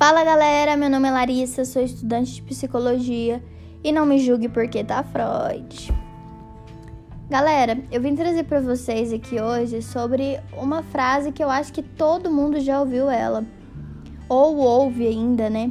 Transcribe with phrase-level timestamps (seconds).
[0.00, 3.42] Fala galera, meu nome é Larissa, sou estudante de psicologia
[3.84, 5.92] e não me julgue porque tá Freud.
[7.28, 11.82] Galera, eu vim trazer para vocês aqui hoje sobre uma frase que eu acho que
[11.82, 13.44] todo mundo já ouviu ela
[14.28, 15.70] ou ouve ainda, né?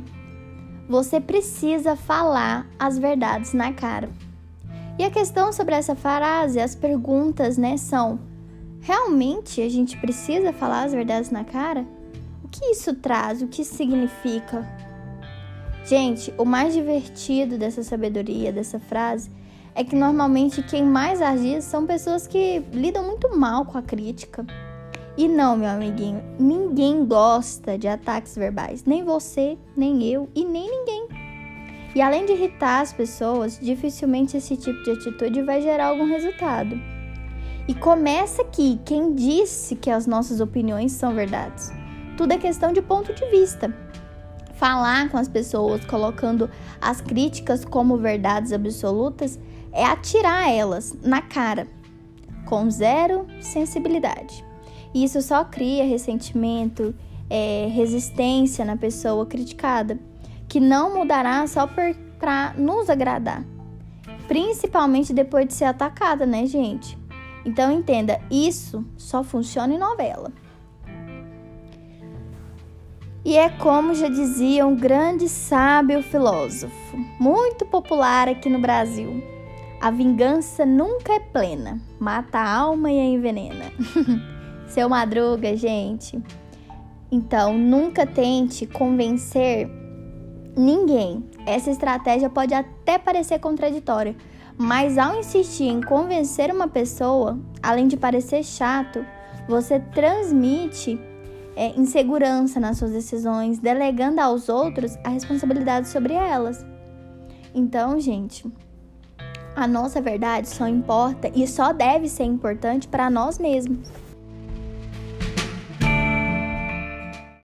[0.88, 4.09] Você precisa falar as verdades na cara.
[5.00, 8.20] E a questão sobre essa frase, as perguntas, né, são:
[8.82, 11.87] realmente a gente precisa falar as verdades na cara?
[12.43, 13.42] O que isso traz?
[13.42, 14.68] O que isso significa?
[15.86, 19.32] Gente, o mais divertido dessa sabedoria, dessa frase,
[19.73, 24.45] é que normalmente quem mais agir são pessoas que lidam muito mal com a crítica.
[25.15, 30.70] E não, meu amiguinho, ninguém gosta de ataques verbais, nem você, nem eu e nem
[30.70, 31.18] ninguém.
[31.96, 36.80] E além de irritar as pessoas, dificilmente esse tipo de atitude vai gerar algum resultado.
[37.67, 41.72] E começa aqui quem disse que as nossas opiniões são verdades.
[42.18, 43.73] Tudo é questão de ponto de vista.
[44.56, 46.50] Falar com as pessoas colocando
[46.81, 49.40] as críticas como verdades absolutas
[49.72, 51.68] é atirar elas na cara,
[52.46, 54.44] com zero sensibilidade.
[54.94, 56.94] E isso só cria ressentimento,
[57.30, 60.00] é, resistência na pessoa criticada,
[60.50, 63.45] que não mudará só para nos agradar,
[64.28, 66.97] principalmente depois de ser atacada, né, gente?
[67.45, 70.33] Então entenda, isso só funciona em novela.
[73.23, 79.23] E é como já dizia um grande sábio filósofo, muito popular aqui no Brasil:
[79.80, 83.66] a vingança nunca é plena, mata a alma e a envenena.
[84.67, 86.19] Seu madruga, gente.
[87.11, 89.69] Então, nunca tente convencer
[90.60, 91.24] ninguém.
[91.46, 94.16] Essa estratégia pode até parecer contraditória,
[94.58, 99.06] mas ao insistir em convencer uma pessoa, além de parecer chato,
[99.48, 101.00] você transmite
[101.56, 106.66] é, insegurança nas suas decisões, delegando aos outros a responsabilidade sobre elas.
[107.56, 108.46] Então, gente,
[109.56, 113.90] a nossa verdade só importa e só deve ser importante para nós mesmos.